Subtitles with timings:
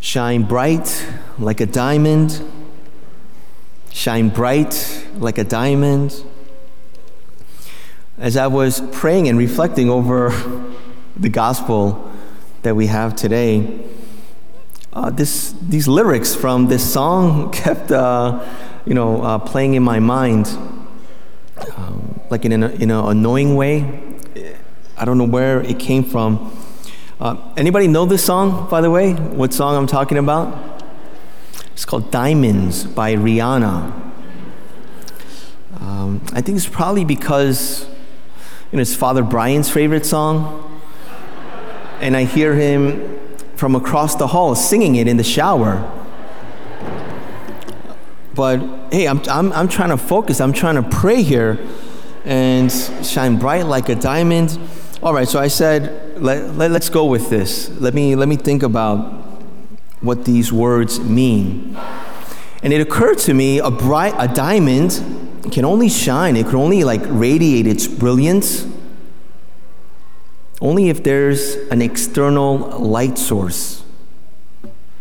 [0.00, 1.06] Shine bright
[1.38, 2.40] like a diamond.
[3.90, 6.22] Shine bright like a diamond.
[8.16, 10.30] As I was praying and reflecting over
[11.16, 12.12] the gospel
[12.62, 13.84] that we have today,
[14.92, 18.46] uh, this, these lyrics from this song kept, uh,
[18.86, 20.46] you know, uh, playing in my mind,
[21.76, 24.02] um, like in an in an annoying way.
[24.96, 26.52] I don't know where it came from.
[27.20, 29.12] Uh, anybody know this song, by the way?
[29.12, 30.84] What song I'm talking about?
[31.72, 34.12] It's called Diamonds by Rihanna.
[35.80, 37.88] Um, I think it's probably because
[38.70, 40.80] you know, it's Father Brian's favorite song.
[42.00, 43.18] And I hear him
[43.56, 45.92] from across the hall singing it in the shower.
[48.36, 48.60] But
[48.92, 51.58] hey, I'm, I'm, I'm trying to focus, I'm trying to pray here
[52.24, 54.56] and shine bright like a diamond.
[55.02, 57.68] All right, so I said, let, let, us go with this.
[57.80, 59.00] Let me, let me think about
[60.00, 61.76] what these words mean.
[62.62, 64.92] And it occurred to me a, bright, a diamond
[65.52, 68.66] can only shine, it can only like radiate its brilliance
[70.60, 73.84] only if there's an external light source.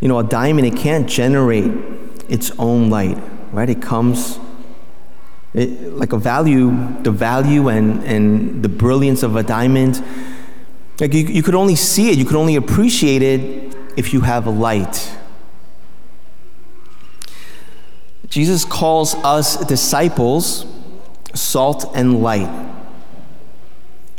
[0.00, 1.70] You know, a diamond, it can't generate
[2.28, 3.18] its own light,
[3.52, 3.68] right?
[3.68, 4.38] It comes
[5.52, 6.70] it, like a value,
[7.02, 10.02] the value and, and the brilliance of a diamond,
[11.00, 14.46] like you, you could only see it, you could only appreciate it if you have
[14.46, 15.16] a light.
[18.28, 20.66] Jesus calls us disciples
[21.34, 22.68] salt and light.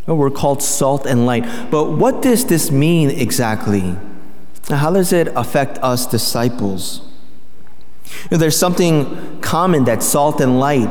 [0.05, 1.45] We're called salt and light.
[1.71, 3.95] But what does this mean exactly?
[4.67, 7.01] How does it affect us disciples?
[8.23, 10.89] You know, there's something common that salt and light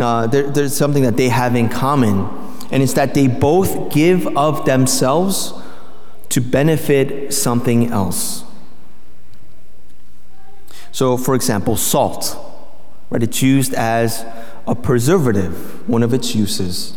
[0.00, 2.28] uh, there, there's something that they have in common,
[2.72, 5.52] and it's that they both give of themselves
[6.30, 8.44] to benefit something else.
[10.90, 12.36] So, for example, salt,
[13.10, 13.22] right?
[13.22, 14.24] It's used as
[14.66, 16.96] a preservative, one of its uses.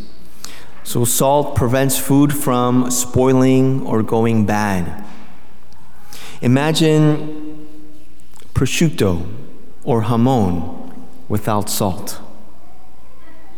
[0.83, 5.03] So, salt prevents food from spoiling or going bad.
[6.41, 7.67] Imagine
[8.53, 9.27] prosciutto
[9.83, 10.93] or jamon
[11.27, 12.21] without salt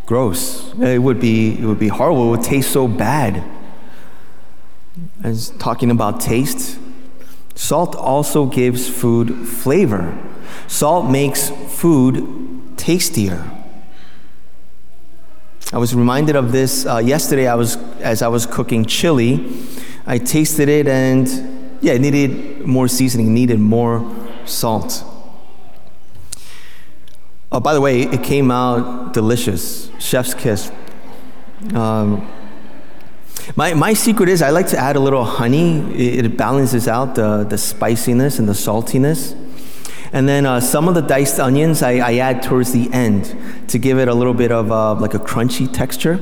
[0.08, 0.67] gross.
[0.80, 2.28] It would be, it would be horrible.
[2.28, 3.44] It would taste so bad.
[5.24, 6.80] As talking about taste,
[7.56, 10.18] salt also gives food flavor.
[10.68, 13.52] Salt makes food tastier.
[15.74, 17.48] I was reminded of this uh, yesterday.
[17.48, 19.52] I was as I was cooking chili.
[20.06, 21.28] I tasted it, and
[21.82, 23.34] yeah, it needed more seasoning.
[23.34, 24.10] needed more
[24.46, 25.04] salt.
[27.58, 29.90] Oh, by the way, it came out delicious.
[29.98, 30.72] Chef's kiss.
[31.74, 32.30] Um,
[33.56, 35.80] my, my secret is I like to add a little honey.
[35.96, 39.36] It, it balances out the, the spiciness and the saltiness.
[40.14, 43.36] And then uh, some of the diced onions I, I, add towards the end
[43.70, 46.20] to give it a little bit of uh, like a crunchy texture.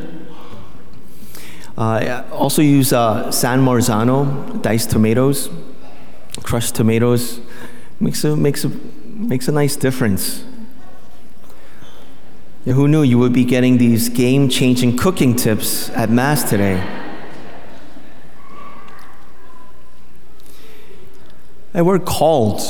[1.77, 5.49] Uh, I also use uh, San Marzano diced tomatoes,
[6.43, 7.41] crushed tomatoes.
[7.99, 10.45] Makes a, makes a, makes a nice difference.
[12.65, 16.81] Who knew you would be getting these game changing cooking tips at Mass today?
[21.75, 22.61] And we're called.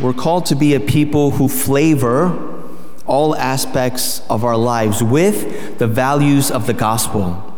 [0.00, 2.62] We're called to be a people who flavor
[3.04, 7.52] all aspects of our lives with the values of the gospel.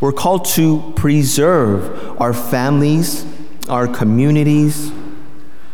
[0.00, 3.24] We're called to preserve our families,
[3.68, 4.90] our communities,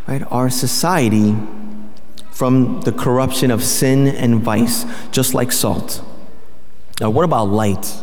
[0.06, 1.34] right, our society
[2.34, 6.02] from the corruption of sin and vice, just like salt.
[7.00, 7.94] Now, what about light?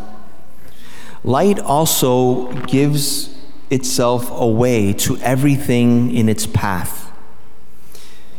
[1.26, 3.36] Light also gives
[3.70, 7.12] itself away to everything in its path.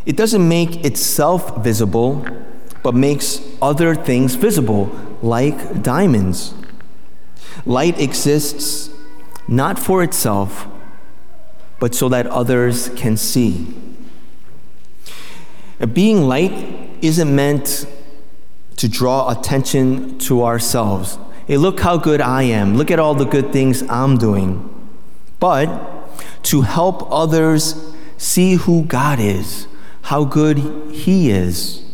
[0.07, 2.27] It doesn't make itself visible,
[2.83, 6.55] but makes other things visible, like diamonds.
[7.67, 8.89] Light exists
[9.47, 10.67] not for itself,
[11.79, 13.92] but so that others can see.
[15.87, 16.53] Being light
[17.03, 17.87] isn't meant
[18.77, 21.19] to draw attention to ourselves.
[21.47, 22.77] Hey, look how good I am.
[22.77, 24.69] Look at all the good things I'm doing.
[25.41, 26.13] But
[26.45, 27.75] to help others
[28.17, 29.67] see who God is,
[30.03, 30.59] how good
[30.93, 31.85] He is,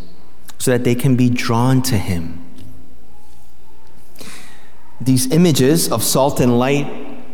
[0.58, 2.44] so that they can be drawn to Him.
[5.00, 6.86] These images of salt and light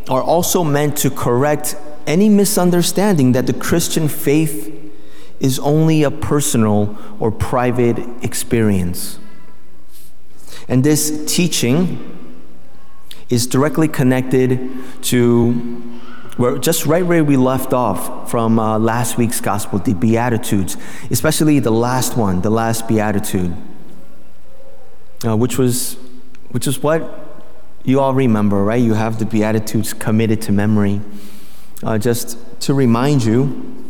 [0.09, 1.75] are also meant to correct
[2.05, 4.74] any misunderstanding that the Christian faith
[5.39, 9.19] is only a personal or private experience.
[10.67, 12.31] And this teaching
[13.29, 14.69] is directly connected
[15.03, 15.91] to
[16.37, 20.75] We're just right where we left off from uh, last week's gospel, the Beatitudes,
[21.09, 23.55] especially the last one, the last Beatitude,
[25.25, 25.95] uh, which was,
[26.51, 27.01] which is what
[27.85, 28.81] you all remember, right?
[28.81, 30.99] You have the Beatitudes committed to memory.
[31.81, 33.84] Uh, just to remind you,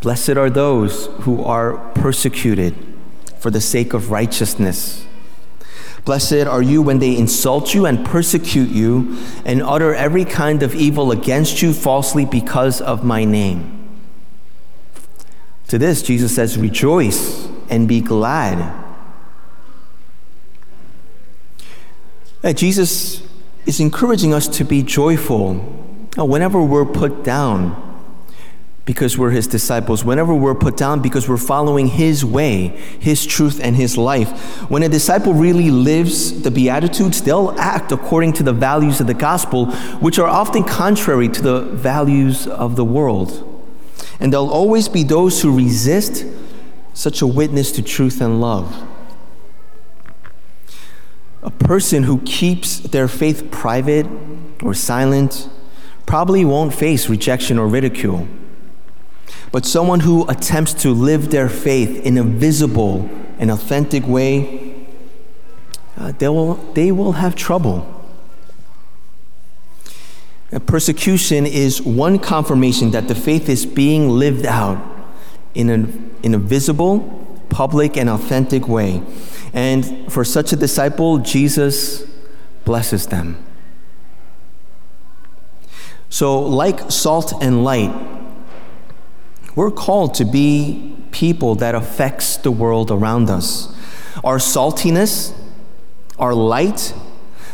[0.00, 2.74] blessed are those who are persecuted
[3.38, 5.06] for the sake of righteousness.
[6.04, 10.74] Blessed are you when they insult you and persecute you and utter every kind of
[10.74, 13.76] evil against you falsely because of my name.
[15.68, 18.78] To this, Jesus says, Rejoice and be glad.
[22.54, 23.22] Jesus
[23.66, 25.60] is encouraging us to be joyful
[26.18, 27.89] uh, whenever we're put down
[28.90, 32.66] because we're his disciples, whenever we're put down because we're following his way,
[32.98, 34.28] his truth, and his life.
[34.68, 39.14] When a disciple really lives the Beatitudes, they'll act according to the values of the
[39.14, 39.66] gospel,
[40.00, 43.64] which are often contrary to the values of the world.
[44.18, 46.26] And there'll always be those who resist
[46.92, 48.88] such a witness to truth and love.
[51.44, 54.08] A person who keeps their faith private
[54.64, 55.48] or silent
[56.06, 58.26] probably won't face rejection or ridicule.
[59.52, 64.86] But someone who attempts to live their faith in a visible and authentic way,
[65.96, 67.96] uh, they, will, they will have trouble.
[70.66, 74.78] persecution is one confirmation that the faith is being lived out
[75.54, 77.00] in a, in a visible,
[77.48, 79.02] public, and authentic way.
[79.52, 82.04] And for such a disciple, Jesus
[82.64, 83.44] blesses them.
[86.08, 88.19] So, like salt and light,
[89.60, 93.68] we're called to be people that affects the world around us.
[94.24, 95.34] Our saltiness,
[96.18, 96.94] our light,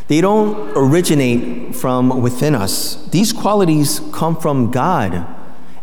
[0.06, 3.05] they don't originate from within us.
[3.08, 5.26] These qualities come from God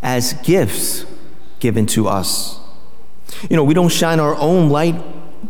[0.02, 1.06] as gifts
[1.60, 2.58] given to us.
[3.50, 4.96] You know, we don't shine our own light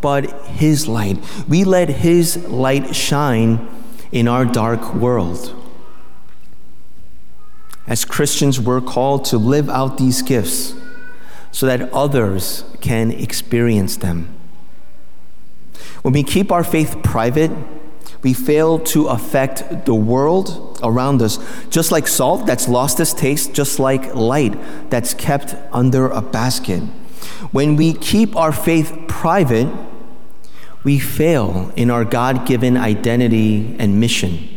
[0.01, 1.19] but His light.
[1.47, 3.69] We let His light shine
[4.11, 5.62] in our dark world.
[7.85, 10.73] As Christians, we're called to live out these gifts
[11.51, 14.33] so that others can experience them.
[16.01, 17.51] When we keep our faith private,
[18.21, 21.39] we fail to affect the world around us,
[21.69, 24.57] just like salt that's lost its taste, just like light
[24.89, 26.81] that's kept under a basket.
[27.51, 29.71] When we keep our faith private,
[30.83, 34.49] we fail in our God given identity and mission.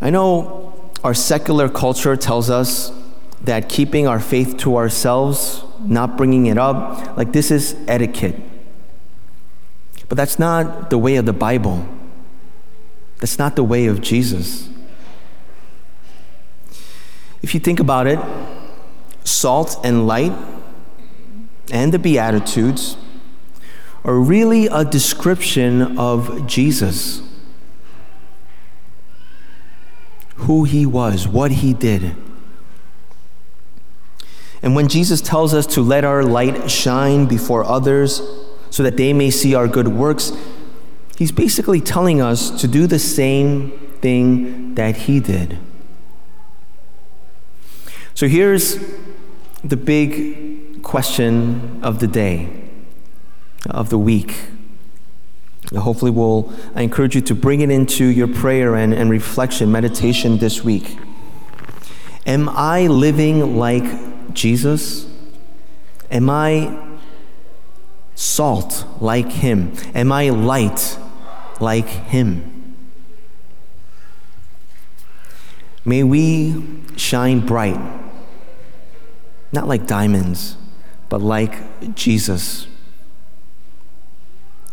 [0.00, 0.67] I know
[1.04, 2.92] our secular culture tells us
[3.42, 8.36] that keeping our faith to ourselves, not bringing it up, like this is etiquette.
[10.08, 11.86] But that's not the way of the Bible.
[13.18, 14.68] That's not the way of Jesus.
[17.42, 18.18] If you think about it,
[19.24, 20.32] salt and light
[21.70, 22.96] and the Beatitudes
[24.04, 27.22] are really a description of Jesus.
[30.48, 32.16] Who he was, what he did.
[34.62, 38.22] And when Jesus tells us to let our light shine before others
[38.70, 40.32] so that they may see our good works,
[41.18, 45.58] he's basically telling us to do the same thing that he did.
[48.14, 48.78] So here's
[49.62, 52.48] the big question of the day
[53.68, 54.34] of the week.
[55.76, 60.38] Hopefully, we'll, I encourage you to bring it into your prayer and, and reflection, meditation
[60.38, 60.98] this week.
[62.26, 65.06] Am I living like Jesus?
[66.10, 66.98] Am I
[68.14, 69.72] salt like him?
[69.94, 70.98] Am I light
[71.60, 72.76] like him?
[75.84, 76.64] May we
[76.96, 77.80] shine bright,
[79.52, 80.56] not like diamonds,
[81.08, 82.66] but like Jesus.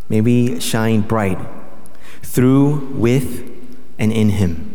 [0.10, 1.40] May we shine bright
[2.22, 3.50] through, with,
[3.98, 4.75] and in Him.